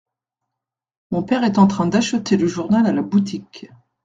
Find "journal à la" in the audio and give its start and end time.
2.47-3.03